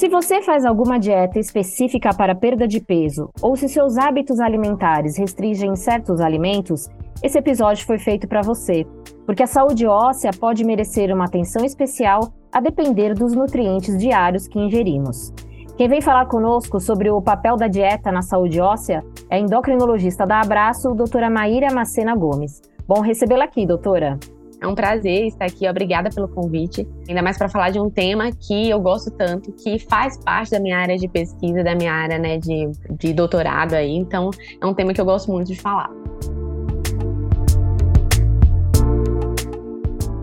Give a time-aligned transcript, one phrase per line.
[0.00, 5.18] Se você faz alguma dieta específica para perda de peso ou se seus hábitos alimentares
[5.18, 6.88] restringem certos alimentos,
[7.22, 8.86] esse episódio foi feito para você,
[9.26, 14.58] porque a saúde óssea pode merecer uma atenção especial a depender dos nutrientes diários que
[14.58, 15.34] ingerimos.
[15.76, 20.26] Quem vem falar conosco sobre o papel da dieta na saúde óssea é a endocrinologista
[20.26, 22.62] da Abraço, doutora Maíra Macena Gomes.
[22.88, 24.18] Bom recebê-la aqui, doutora.
[24.62, 26.86] É um prazer estar aqui, obrigada pelo convite.
[27.08, 30.60] Ainda mais para falar de um tema que eu gosto tanto, que faz parte da
[30.60, 33.96] minha área de pesquisa, da minha área né, de, de doutorado aí.
[33.96, 34.28] Então,
[34.60, 35.90] é um tema que eu gosto muito de falar.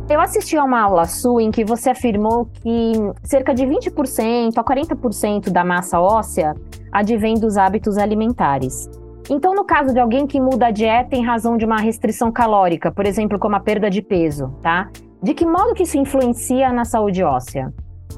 [0.07, 4.63] Eu assisti a uma aula sua em que você afirmou que cerca de 20% a
[4.63, 6.55] 40% da massa óssea
[6.91, 8.87] advém dos hábitos alimentares.
[9.29, 12.91] Então, no caso de alguém que muda a dieta em razão de uma restrição calórica,
[12.91, 14.89] por exemplo, como a perda de peso, tá?
[15.21, 17.73] De que modo que isso influencia na saúde óssea?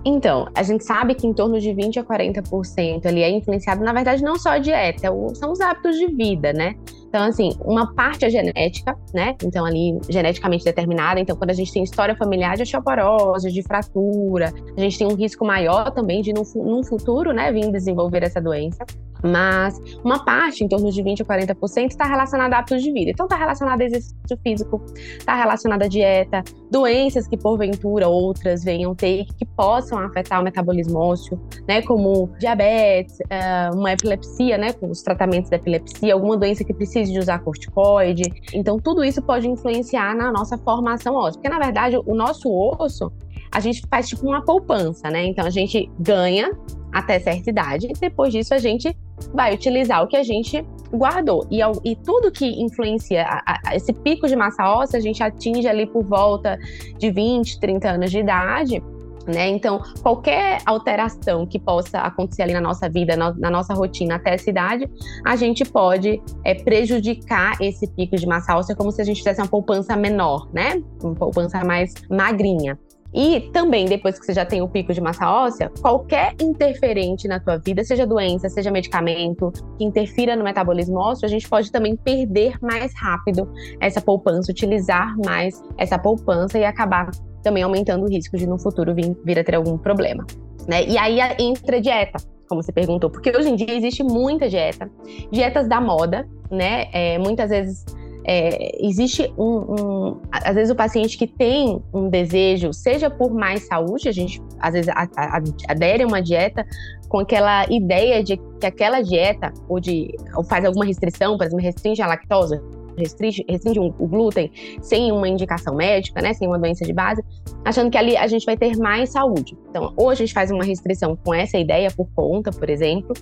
[0.06, 3.92] Então, a gente sabe que em torno de 20 a 40% ali é influenciado, na
[3.92, 6.76] verdade, não só a dieta, são os hábitos de vida, né?
[7.08, 9.36] Então, assim, uma parte é genética, né?
[9.44, 11.20] Então, ali, geneticamente determinada.
[11.20, 15.16] Então, quando a gente tem história familiar de osteoporose, de fratura, a gente tem um
[15.16, 18.86] risco maior também de, num, futuro, né, vir desenvolver essa doença.
[19.24, 23.12] Mas uma parte, em torno de 20 a 40%, está relacionada a hábitos de vida.
[23.12, 28.96] Então, está relacionada a exercício físico, está relacionada a dieta, doenças que, porventura, outras venham
[28.96, 31.82] ter que possam afetar o metabolismo ósseo, né?
[31.82, 34.74] Como diabetes, eh, uma epilepsia, né?
[34.74, 38.24] Com os tratamentos da epilepsia, alguma doença que precise de usar corticoide.
[38.54, 41.42] Então, tudo isso pode influenciar na nossa formação óssea.
[41.42, 43.12] Porque, na verdade, o nosso osso,
[43.52, 45.26] a gente faz tipo uma poupança, né?
[45.26, 46.52] Então, a gente ganha
[46.92, 48.96] até certa idade, e depois disso a gente
[49.34, 51.48] vai utilizar o que a gente guardou.
[51.52, 55.68] E, e tudo que influencia a, a, esse pico de massa óssea, a gente atinge
[55.68, 56.58] ali por volta
[56.98, 58.84] de 20, 30 anos de idade.
[59.28, 59.48] Né?
[59.50, 64.34] Então, qualquer alteração que possa acontecer ali na nossa vida, na, na nossa rotina até
[64.34, 64.90] essa idade,
[65.24, 69.40] a gente pode é, prejudicar esse pico de massa óssea como se a gente tivesse
[69.40, 70.82] uma poupança menor, né?
[71.04, 72.80] Uma poupança mais magrinha.
[73.14, 77.40] E também, depois que você já tem o pico de massa óssea, qualquer interferente na
[77.40, 81.96] tua vida, seja doença, seja medicamento, que interfira no metabolismo ósseo, a gente pode também
[81.96, 87.10] perder mais rápido essa poupança, utilizar mais essa poupança e acabar
[87.42, 90.26] também aumentando o risco de no futuro vir, vir a ter algum problema.
[90.68, 90.86] Né?
[90.86, 94.90] E aí entra a dieta, como você perguntou, porque hoje em dia existe muita dieta,
[95.32, 96.88] dietas da moda, né?
[96.92, 97.86] É, muitas vezes
[98.32, 103.66] é, existe um, um, Às vezes o paciente que tem um desejo, seja por mais
[103.66, 106.64] saúde, a gente às vezes a, a, adere a uma dieta
[107.08, 111.66] com aquela ideia de que aquela dieta, ou de ou faz alguma restrição, por exemplo,
[111.66, 112.62] restringe a lactose,
[112.96, 117.24] restringe, restringe o glúten sem uma indicação médica, né, sem uma doença de base,
[117.66, 119.58] achando que ali a gente vai ter mais saúde.
[119.72, 123.16] Então, ou a gente faz uma restrição com essa ideia por conta, por exemplo,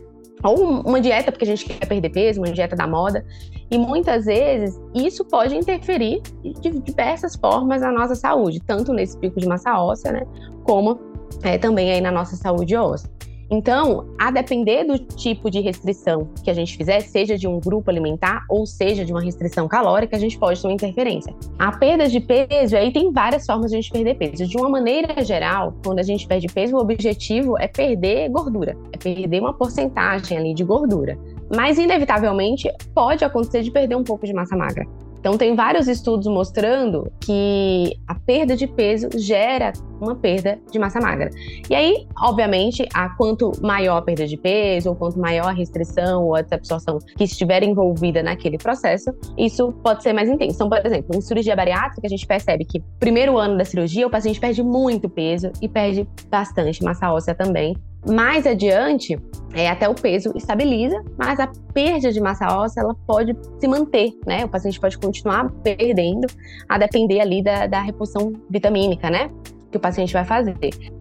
[0.43, 3.25] ou uma dieta porque a gente quer perder peso, uma dieta da moda.
[3.69, 6.21] E muitas vezes isso pode interferir
[6.61, 10.21] de diversas formas na nossa saúde, tanto nesse pico de massa óssea, né,
[10.63, 10.99] como
[11.43, 13.09] é, também aí na nossa saúde óssea.
[13.49, 17.89] Então, a depender do tipo de restrição que a gente fizer, seja de um grupo
[17.89, 21.33] alimentar ou seja de uma restrição calórica, a gente pode ter uma interferência.
[21.57, 24.45] A perda de peso, aí tem várias formas de a gente perder peso.
[24.45, 28.97] De uma maneira geral, quando a gente perde peso, o objetivo é perder gordura, é
[28.97, 31.17] perder uma porcentagem ali de gordura.
[31.55, 34.85] Mas, inevitavelmente, pode acontecer de perder um pouco de massa magra.
[35.27, 41.01] Então, tem vários estudos mostrando que a perda de peso gera uma perda de massa
[41.01, 41.29] magra.
[41.69, 46.23] E aí, obviamente, a quanto maior a perda de peso, ou quanto maior a restrição
[46.23, 50.55] ou a absorção que estiver envolvida naquele processo, isso pode ser mais intenso.
[50.55, 54.09] Então, por exemplo, em cirurgia bariátrica, a gente percebe que primeiro ano da cirurgia, o
[54.09, 57.75] paciente perde muito peso e perde bastante massa óssea também.
[58.09, 59.19] Mais adiante,
[59.53, 64.13] é, até o peso estabiliza, mas a perda de massa óssea ela pode se manter,
[64.25, 64.45] né?
[64.45, 66.27] O paciente pode continuar perdendo,
[66.69, 69.29] a depender ali da, da reposição vitamínica, né?
[69.71, 70.55] Que o paciente vai fazer.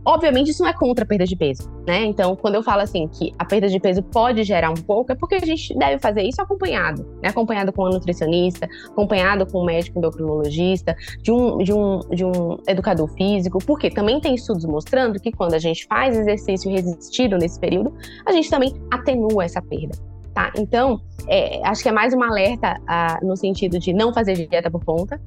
[0.04, 2.04] Obviamente, isso não é contra a perda de peso, né?
[2.04, 5.14] Então, quando eu falo assim que a perda de peso pode gerar um pouco, é
[5.14, 7.28] porque a gente deve fazer isso acompanhado, né?
[7.28, 12.58] Acompanhado com um nutricionista, acompanhado com um médico endocrinologista, de um, de um, de um
[12.66, 17.58] educador físico, porque também tem estudos mostrando que quando a gente faz exercício resistido nesse
[17.58, 19.96] período, a gente também atenua essa perda.
[20.34, 20.52] Tá?
[20.58, 24.70] Então, é, acho que é mais um alerta ah, no sentido de não fazer dieta
[24.70, 25.18] por conta,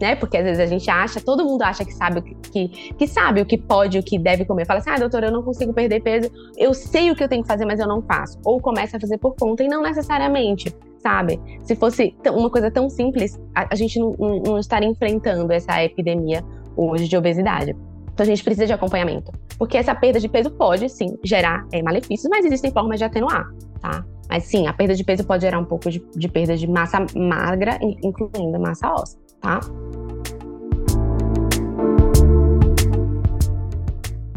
[0.00, 0.14] né?
[0.16, 3.46] Porque às vezes a gente acha, todo mundo acha que sabe que, que sabe o
[3.46, 4.66] que pode, o que deve comer.
[4.66, 7.42] Fala assim, ah, doutora, eu não consigo perder peso, eu sei o que eu tenho
[7.42, 8.38] que fazer, mas eu não faço.
[8.44, 11.40] Ou começa a fazer por conta e não necessariamente, sabe?
[11.62, 15.82] Se fosse uma coisa tão simples, a, a gente não, não, não estaria enfrentando essa
[15.82, 16.44] epidemia
[16.76, 17.74] hoje de obesidade.
[18.12, 19.30] Então a gente precisa de acompanhamento.
[19.58, 23.46] porque essa perda de peso pode sim gerar é, malefícios, mas existem formas de atenuar,
[23.80, 24.04] tá?
[24.28, 27.04] Mas sim, a perda de peso pode gerar um pouco de, de perda de massa
[27.14, 29.60] magra, incluindo massa óssea, tá?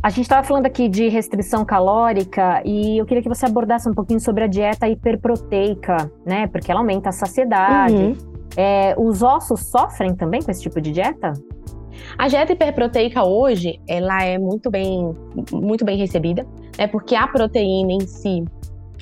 [0.02, 3.94] A gente estava falando aqui de restrição calórica e eu queria que você abordasse um
[3.94, 6.48] pouquinho sobre a dieta hiperproteica, né?
[6.48, 7.96] Porque ela aumenta a saciedade.
[7.96, 8.18] Uhum.
[8.56, 11.34] É, os ossos sofrem também com esse tipo de dieta?
[12.18, 15.14] A dieta hiperproteica hoje, ela é muito bem,
[15.52, 16.48] muito bem recebida,
[16.78, 16.88] né?
[16.88, 18.46] Porque a proteína em si,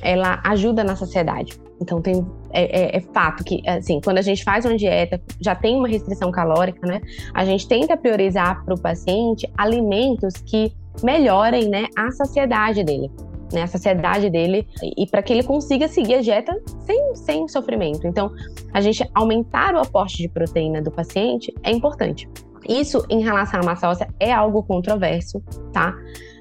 [0.02, 1.60] ela ajuda na saciedade.
[1.82, 5.56] Então tem é, é, é, fato que assim, quando a gente faz uma dieta, já
[5.56, 7.02] tem uma restrição calórica, né?
[7.34, 10.72] A gente tenta priorizar para o paciente alimentos que
[11.04, 13.12] melhorem, né, a saciedade dele.
[13.54, 18.06] Né, a saciedade dele e para que ele consiga seguir a dieta sem, sem sofrimento.
[18.06, 18.30] Então,
[18.74, 22.28] a gente aumentar o aporte de proteína do paciente é importante.
[22.68, 25.42] Isso, em relação à massa óssea, é algo controverso,
[25.72, 25.96] tá?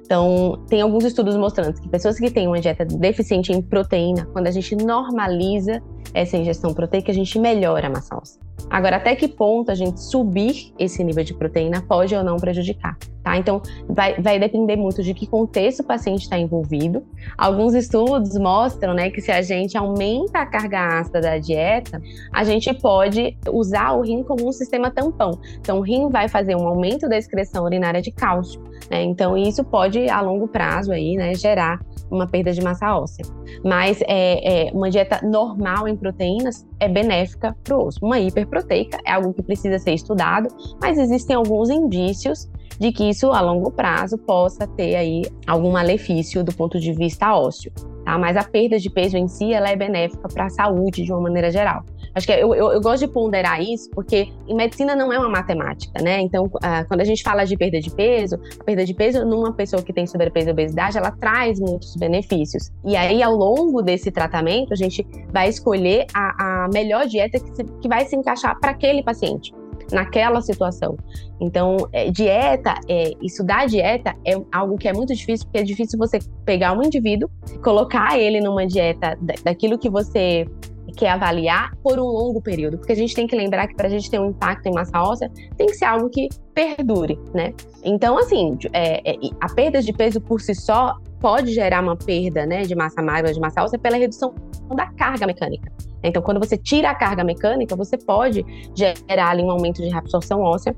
[0.07, 4.47] Então, tem alguns estudos mostrando que pessoas que têm uma dieta deficiente em proteína, quando
[4.47, 5.83] a gente normaliza
[6.15, 8.47] essa ingestão proteica, a gente melhora a massa óssea.
[8.69, 12.99] Agora, até que ponto a gente subir esse nível de proteína pode ou não prejudicar,
[13.23, 13.37] tá?
[13.37, 17.05] Então, vai, vai depender muito de que contexto o paciente está envolvido.
[17.39, 22.43] Alguns estudos mostram, né, que se a gente aumenta a carga ácida da dieta, a
[22.43, 25.39] gente pode usar o rim como um sistema tampão.
[25.61, 28.61] Então, o rim vai fazer um aumento da excreção urinária de cálcio,
[28.91, 29.03] né?
[29.05, 31.79] Então, isso pode, a longo prazo, aí, né, gerar
[32.11, 33.25] uma perda de massa óssea.
[33.65, 37.99] Mas é, é, uma dieta normal em proteínas é benéfica para o osso.
[38.03, 40.49] Uma hiperproteica é algo que precisa ser estudado,
[40.81, 42.49] mas existem alguns indícios
[42.79, 47.35] de que isso a longo prazo possa ter aí algum malefício do ponto de vista
[47.35, 47.73] ósseo.
[48.05, 48.17] Tá?
[48.19, 51.23] Mas a perda de peso em si ela é benéfica para a saúde de uma
[51.23, 51.85] maneira geral.
[52.17, 55.29] Acho que eu, eu, eu, gosto de ponderar isso porque em medicina não é uma
[55.29, 56.19] matemática, né?
[56.23, 59.53] Então, uh, quando a gente fala de perda de peso, a perda de peso numa
[59.53, 62.73] pessoa que tem sobrepeso e obesidade, ela traz muitos benefícios.
[62.87, 67.55] E aí, ao longo desse tratamento, a gente vai escolher a, a melhor dieta que,
[67.55, 69.53] se, que vai se encaixar para aquele paciente
[69.93, 70.97] naquela situação.
[71.39, 75.99] Então, é, dieta, é, estudar dieta é algo que é muito difícil, porque é difícil
[75.99, 77.29] você pegar um indivíduo,
[77.63, 80.47] colocar ele numa dieta daquilo que você
[80.97, 83.91] quer avaliar por um longo período, porque a gente tem que lembrar que para a
[83.91, 87.53] gente ter um impacto em massa óssea, tem que ser algo que perdure, né?
[87.85, 92.47] Então, assim, é, é, a perda de peso por si só pode gerar uma perda,
[92.47, 94.35] né, de massa magra, de massa óssea, pela redução
[94.75, 95.71] da carga mecânica.
[96.03, 98.45] Então, quando você tira a carga mecânica, você pode
[98.75, 100.75] gerar ali um aumento de reabsorção óssea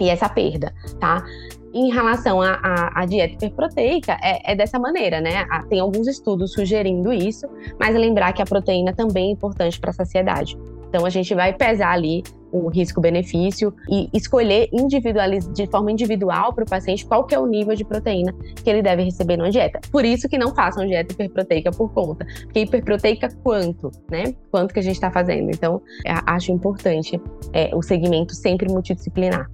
[0.00, 1.24] e essa perda, tá?
[1.74, 5.44] Em relação à dieta hiperproteica, é, é, dessa maneira, né?
[5.68, 7.46] Tem alguns estudos sugerindo isso,
[7.80, 10.56] mas lembrar que a proteína também é importante para a saciedade.
[10.88, 12.22] Então, a gente vai pesar ali
[12.52, 14.68] o risco-benefício e escolher
[15.54, 18.82] de forma individual para o paciente qual que é o nível de proteína que ele
[18.82, 19.80] deve receber numa dieta.
[19.90, 22.26] Por isso que não façam dieta hiperproteica por conta.
[22.42, 24.34] Porque hiperproteica quanto, né?
[24.50, 25.50] Quanto que a gente está fazendo.
[25.50, 25.80] Então,
[26.26, 27.18] acho importante
[27.54, 29.50] é, o segmento sempre multidisciplinar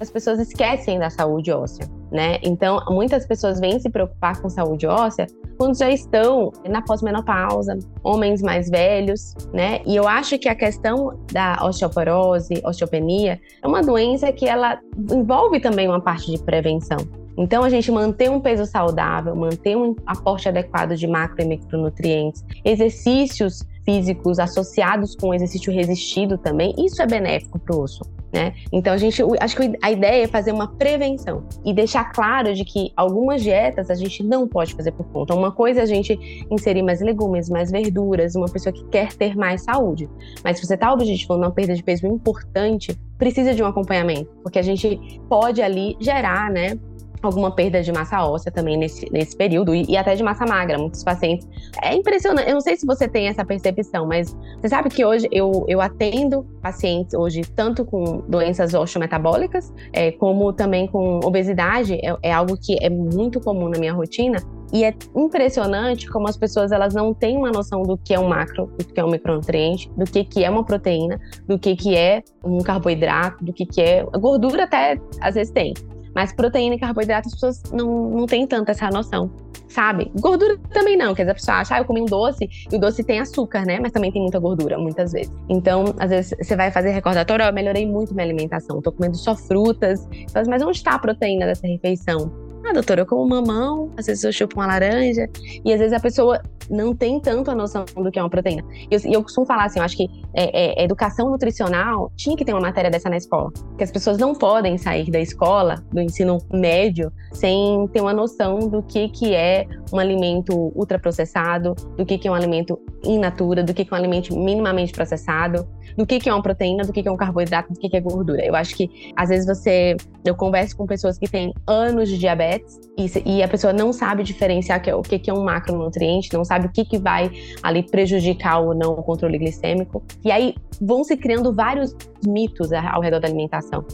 [0.00, 2.38] as pessoas esquecem da saúde óssea, né?
[2.42, 5.26] Então, muitas pessoas vêm se preocupar com saúde óssea
[5.56, 9.80] quando já estão na pós-menopausa, homens mais velhos, né?
[9.86, 14.78] E eu acho que a questão da osteoporose, osteopenia, é uma doença que ela
[15.10, 16.98] envolve também uma parte de prevenção.
[17.38, 22.44] Então, a gente manter um peso saudável, manter um aporte adequado de macro e micronutrientes,
[22.64, 28.15] exercícios físicos associados com exercício resistido também, isso é benéfico para o osso.
[28.36, 28.52] Né?
[28.70, 32.66] Então a gente, acho que a ideia é fazer uma prevenção e deixar claro de
[32.66, 35.34] que algumas dietas a gente não pode fazer por conta.
[35.34, 39.34] Uma coisa é a gente inserir mais legumes, mais verduras, uma pessoa que quer ter
[39.34, 40.06] mais saúde.
[40.44, 44.58] Mas se você está objetivando uma perda de peso importante, precisa de um acompanhamento, porque
[44.58, 45.00] a gente
[45.30, 46.78] pode ali gerar, né,
[47.22, 50.78] alguma perda de massa óssea também nesse, nesse período e, e, até de massa magra.
[50.78, 51.48] Muitos pacientes.
[51.82, 52.48] É impressionante.
[52.48, 55.80] Eu não sei se você tem essa percepção, mas você sabe que hoje eu, eu
[55.80, 61.94] atendo pacientes hoje tanto com doenças osteometabólicas, é, como também com obesidade.
[61.94, 64.38] É, é algo que é muito comum na minha rotina.
[64.72, 68.28] E é impressionante como as pessoas elas não têm uma noção do que é um
[68.28, 71.96] macro, do que é um micronutriente, do que, que é uma proteína, do que, que
[71.96, 74.04] é um carboidrato, do que, que é.
[74.18, 75.72] Gordura até às vezes tem,
[76.16, 79.30] mas proteína e carboidrato, as pessoas não, não têm tanta essa noção,
[79.68, 80.10] sabe?
[80.18, 82.80] Gordura também não, quer dizer, a pessoa acha, ah, eu comi um doce, e o
[82.80, 83.78] doce tem açúcar, né?
[83.78, 85.30] Mas também tem muita gordura, muitas vezes.
[85.46, 89.14] Então, às vezes, você vai fazer recordatório, oh, eu melhorei muito minha alimentação, tô comendo
[89.18, 90.08] só frutas.
[90.48, 92.45] Mas onde está a proteína dessa refeição?
[92.68, 95.28] Ah, doutora, eu como mamão, às vezes eu chupo uma laranja,
[95.64, 98.64] e às vezes a pessoa não tem tanto a noção do que é uma proteína.
[98.90, 102.44] E eu, eu, costumo falar assim, eu acho que é, é, educação nutricional tinha que
[102.44, 103.52] ter uma matéria dessa na escola.
[103.52, 108.58] Porque as pessoas não podem sair da escola, do ensino médio, sem ter uma noção
[108.58, 113.62] do que, que é um alimento ultraprocessado, do que, que é um alimento in natura,
[113.62, 116.92] do que, que é um alimento minimamente processado, do que, que é uma proteína, do
[116.92, 118.44] que, que é um carboidrato, do que, que é gordura.
[118.44, 119.96] Eu acho que, às vezes, você.
[120.24, 124.22] Eu converso com pessoas que têm anos de diabetes e, e a pessoa não sabe
[124.22, 127.30] diferenciar o que, que é um macronutriente, não sabe o que, que vai
[127.62, 130.02] ali prejudicar ou não o controle glicêmico.
[130.24, 131.94] E aí vão se criando vários
[132.26, 133.84] mitos ao redor da alimentação.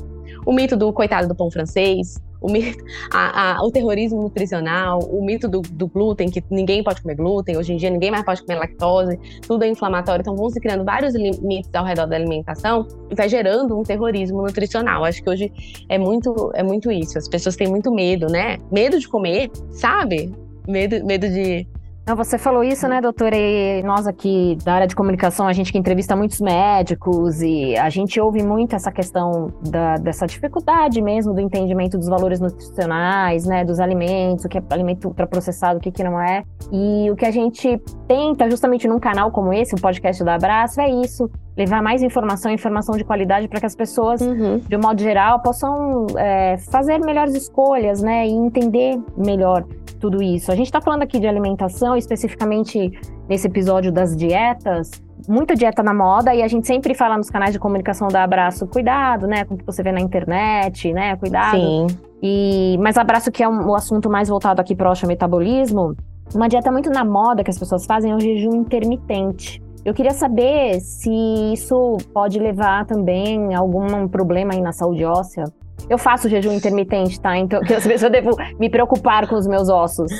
[0.46, 5.24] O mito do coitado do pão francês, o, mito, a, a, o terrorismo nutricional, o
[5.24, 8.42] mito do, do, glúten, que ninguém pode comer glúten, hoje em dia ninguém mais pode
[8.42, 10.22] comer lactose, tudo é inflamatório.
[10.22, 14.42] Então vão se criando vários mitos ao redor da alimentação e vai gerando um terrorismo
[14.42, 15.04] nutricional.
[15.04, 15.52] Acho que hoje
[15.88, 17.16] é muito, é muito isso.
[17.16, 18.58] As pessoas têm muito medo, né?
[18.70, 20.32] Medo de comer, sabe?
[20.66, 21.66] Medo, medo de
[22.04, 23.36] não, você falou isso, né, doutora?
[23.36, 27.88] E nós aqui da área de comunicação, a gente que entrevista muitos médicos e a
[27.90, 33.64] gente ouve muito essa questão da, dessa dificuldade mesmo do entendimento dos valores nutricionais, né,
[33.64, 36.42] dos alimentos, o que é alimento ultraprocessado, o que, que não é.
[36.72, 40.80] E o que a gente tenta, justamente num canal como esse, o podcast da Abraço,
[40.80, 44.58] é isso: levar mais informação, informação de qualidade para que as pessoas, uhum.
[44.58, 49.64] de um modo geral, possam é, fazer melhores escolhas, né, e entender melhor
[50.02, 50.50] tudo isso.
[50.50, 52.90] A gente está falando aqui de alimentação, especificamente
[53.28, 54.90] nesse episódio das dietas.
[55.28, 58.66] Muita dieta na moda e a gente sempre fala nos canais de comunicação da Abraço,
[58.66, 61.56] cuidado, né, com o que você vê na internet, né, cuidado.
[61.56, 61.86] Sim.
[62.20, 65.94] E, mas Abraço, que é um, o assunto mais voltado aqui para o metabolismo,
[66.34, 69.62] uma dieta muito na moda que as pessoas fazem é o jejum intermitente.
[69.84, 71.10] Eu queria saber se
[71.52, 75.44] isso pode levar também a algum problema aí na saúde óssea.
[75.88, 77.36] Eu faço jejum intermitente, tá?
[77.36, 80.10] Então, às vezes eu devo me preocupar com os meus ossos.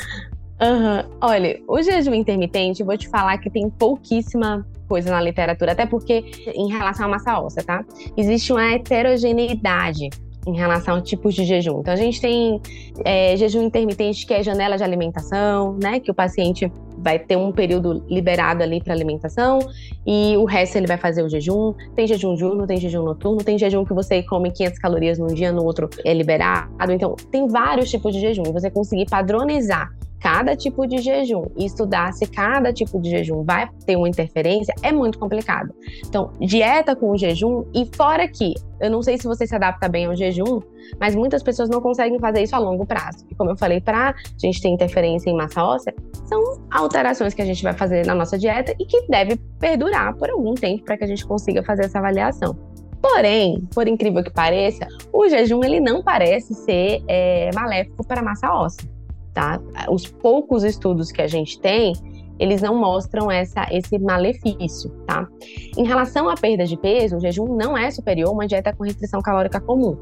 [0.61, 1.11] Uhum.
[1.21, 5.87] Olha, o jejum intermitente, eu vou te falar que tem pouquíssima coisa na literatura, até
[5.87, 7.85] porque em relação à massa óssea, tá?
[8.17, 10.11] Existe uma heterogeneidade
[10.47, 11.81] em relação a tipos de jejum.
[11.81, 12.61] Então, a gente tem
[13.05, 16.01] é, jejum intermitente, que é janela de alimentação, né?
[16.01, 19.59] Que o paciente vai ter um período liberado ali para alimentação
[20.07, 21.75] e o resto ele vai fazer o jejum.
[21.95, 25.53] Tem jejum diurno, tem jejum noturno, tem jejum que você come 500 calorias num dia,
[25.53, 26.93] no outro é liberado.
[26.93, 28.45] Então, tem vários tipos de jejum.
[28.47, 29.91] E você conseguir padronizar
[30.23, 34.73] cada tipo de jejum e estudar se cada tipo de jejum vai ter uma interferência
[34.81, 35.75] é muito complicado.
[36.07, 39.89] Então, dieta com o jejum e fora que eu não sei se você se adapta
[39.89, 40.61] bem ao jejum,
[41.01, 43.27] mas muitas pessoas não conseguem fazer isso a longo prazo.
[43.31, 47.43] E como eu falei, para a gente ter interferência em massa óssea, são alterações que
[47.43, 50.97] a gente vai fazer na nossa dieta e que deve perdurar por algum tempo para
[50.97, 52.57] que a gente consiga fazer essa avaliação.
[53.01, 58.25] Porém, por incrível que pareça, o jejum ele não parece ser é, maléfico para a
[58.25, 58.89] massa óssea
[59.33, 59.61] tá?
[59.91, 61.93] Os poucos estudos que a gente tem,
[62.39, 65.29] eles não mostram essa, esse malefício, tá?
[65.77, 68.85] Em relação à perda de peso, o jejum não é superior a uma dieta com
[68.85, 69.97] restrição calórica comum.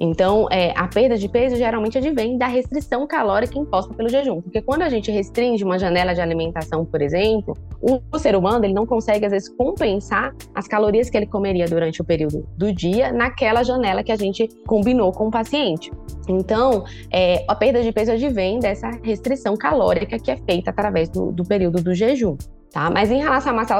[0.00, 4.40] Então, é, a perda de peso geralmente advém da restrição calórica imposta pelo jejum.
[4.40, 8.74] Porque quando a gente restringe uma janela de alimentação, por exemplo, o ser humano ele
[8.74, 13.12] não consegue, às vezes, compensar as calorias que ele comeria durante o período do dia
[13.12, 15.90] naquela janela que a gente combinou com o paciente.
[16.28, 21.32] Então, é, a perda de peso advém dessa restrição calórica que é feita através do,
[21.32, 22.36] do período do jejum.
[22.72, 22.90] Tá?
[22.90, 23.78] Mas em relação à massa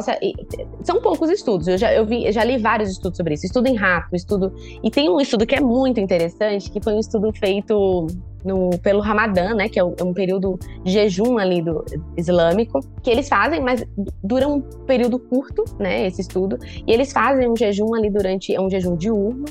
[0.82, 1.66] são poucos estudos.
[1.66, 3.46] Eu já, eu, vi, eu já li vários estudos sobre isso.
[3.46, 4.52] Estudo em rato, estudo.
[4.84, 8.06] E tem um estudo que é muito interessante, que foi um estudo feito
[8.44, 9.66] no, pelo Ramadã, né?
[9.70, 11.82] Que é, é um período de jejum ali do
[12.18, 13.82] islâmico, que eles fazem, mas
[14.22, 16.06] dura um período curto, né?
[16.06, 16.58] Esse estudo.
[16.86, 18.54] E eles fazem um jejum ali durante.
[18.54, 19.46] É um jejum diurno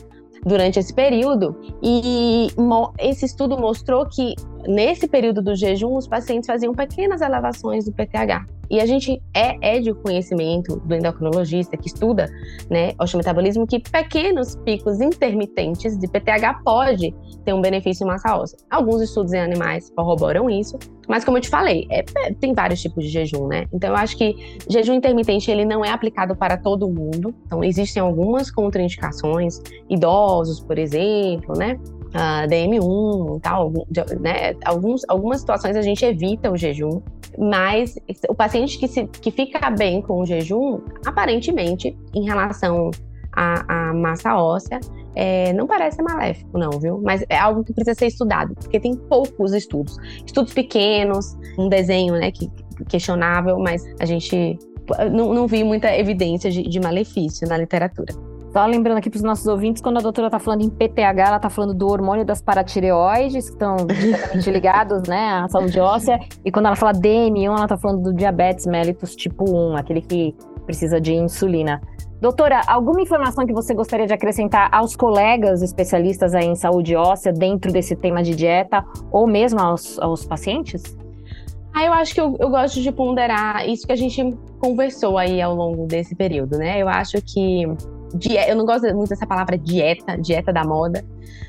[0.46, 1.58] durante esse período.
[1.82, 2.50] E
[3.00, 4.36] esse estudo mostrou que
[4.68, 8.61] nesse período do jejum, os pacientes faziam pequenas elevações do PTH.
[8.72, 12.32] E a gente é, é de conhecimento do endocrinologista que estuda
[12.70, 17.14] né, osteometabolismo que pequenos picos intermitentes de PTH pode
[17.44, 18.58] ter um benefício em massa óssea.
[18.70, 22.82] Alguns estudos em animais corroboram isso, mas como eu te falei, é, é, tem vários
[22.82, 23.66] tipos de jejum, né?
[23.74, 27.36] Então eu acho que jejum intermitente ele não é aplicado para todo mundo.
[27.46, 29.60] Então existem algumas contraindicações,
[29.90, 31.78] idosos, por exemplo, né?
[32.14, 33.72] Uh, DM1 e tal,
[34.20, 34.56] né?
[34.66, 37.02] Alguns, algumas situações a gente evita o jejum,
[37.38, 42.92] mas o paciente que, se, que fica bem com o jejum, aparentemente, em relação
[43.34, 44.80] à, à massa óssea,
[45.16, 47.02] é, não parece maléfico, não, viu?
[47.04, 49.98] Mas é algo que precisa ser estudado, porque tem poucos estudos.
[50.26, 52.50] Estudos pequenos, um desenho, né, que,
[52.88, 54.58] questionável, mas a gente
[55.12, 58.14] não, não vi muita evidência de, de malefício na literatura.
[58.52, 61.38] Só lembrando aqui para os nossos ouvintes, quando a doutora está falando em PTH, ela
[61.38, 66.20] está falando do hormônio das paratireoides, que estão diretamente ligados né, à saúde óssea.
[66.44, 70.36] E quando ela fala DM1, ela está falando do diabetes mellitus tipo 1, aquele que
[70.66, 71.82] precisa de insulina.
[72.20, 77.72] Doutora, alguma informação que você gostaria de acrescentar aos colegas especialistas em saúde óssea dentro
[77.72, 80.84] desse tema de dieta ou mesmo aos, aos pacientes?
[81.74, 85.42] Ah, eu acho que eu, eu, gosto de ponderar isso que a gente conversou aí
[85.42, 86.82] ao longo desse período, né?
[86.82, 87.66] Eu acho que
[88.48, 91.04] eu não gosto muito dessa palavra dieta, dieta da moda.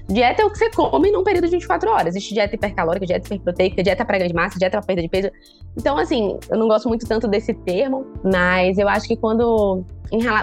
[0.09, 2.15] Dieta é o que você come num período de 24 horas.
[2.15, 5.31] Existe dieta hipercalórica, dieta hiperproteica, dieta para ganho de massa, dieta para perda de peso.
[5.77, 9.85] Então, assim, eu não gosto muito tanto desse termo, mas eu acho que quando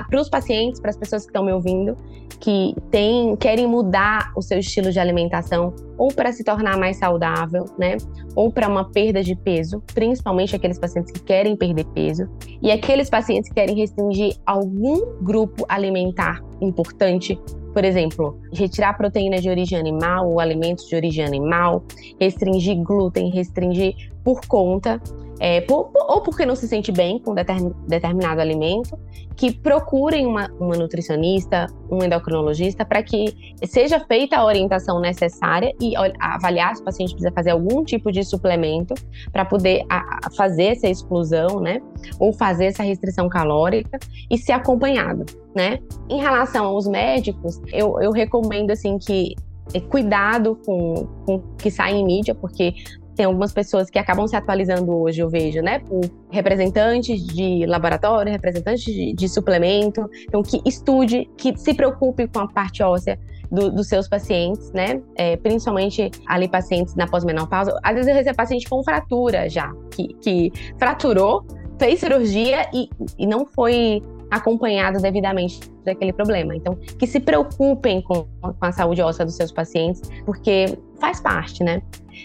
[0.09, 1.95] para os pacientes, para as pessoas que estão me ouvindo,
[2.39, 7.65] que tem, querem mudar o seu estilo de alimentação ou para se tornar mais saudável,
[7.77, 7.98] né?
[8.36, 12.29] Ou para uma perda de peso, principalmente aqueles pacientes que querem perder peso
[12.62, 17.38] e aqueles pacientes que querem restringir algum grupo alimentar importante
[17.79, 21.81] por exemplo, retirar proteína de origem animal ou alimentos de origem animal,
[22.19, 25.00] restringir glúten, restringir por conta
[25.39, 29.00] é, por, ou porque não se sente bem com determin, determinado alimento,
[29.36, 35.93] que procurem uma, uma nutricionista, um endocrinologista, para que seja feita a orientação necessária e
[36.19, 38.93] avaliar se o paciente precisa fazer algum tipo de suplemento
[39.31, 41.81] para poder a, a fazer essa exclusão, né?
[42.19, 43.98] Ou fazer essa restrição calórica
[44.29, 45.79] e ser acompanhado, né?
[46.10, 49.36] Em relação aos médicos, eu, eu recomendo, assim, que
[49.74, 52.74] é, cuidado com, com o que sai em mídia, porque
[53.19, 55.79] tem algumas pessoas que acabam se atualizando hoje, eu vejo, né?
[55.79, 60.09] Por representantes de laboratório, representantes de, de suplemento.
[60.23, 63.19] Então, que estude, que se preocupe com a parte óssea
[63.51, 65.01] do, dos seus pacientes, né?
[65.17, 67.77] É, principalmente ali pacientes na pós-menopausa.
[67.83, 71.45] Às vezes eu recebo paciente com fratura já, que, que fraturou,
[71.77, 76.55] fez cirurgia e, e não foi acompanhado devidamente daquele problema.
[76.55, 81.65] Então, que se preocupem com, com a saúde óssea dos seus pacientes, porque faz parte,
[81.65, 81.81] né?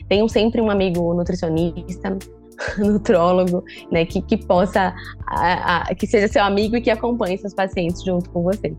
[0.08, 2.16] Tenham sempre um amigo nutricionista,
[2.78, 4.94] nutrólogo, né, que, que possa,
[5.26, 8.74] a, a, que seja seu amigo e que acompanhe seus pacientes junto com você.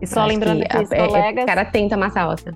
[0.00, 1.42] E só lembrando que, que os é, colegas...
[1.42, 2.52] Ficar atento à massa óssea.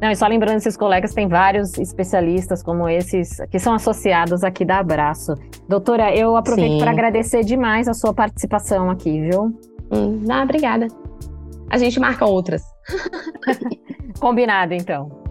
[0.00, 4.64] Não, e só lembrando esses colegas, tem vários especialistas como esses que são associados aqui
[4.64, 5.34] da Abraço.
[5.68, 9.58] Doutora, eu aproveito para agradecer demais a sua participação aqui, viu?
[9.90, 10.86] Hum, não, obrigada.
[11.70, 12.62] A gente marca outras.
[14.20, 15.25] Combinado, então.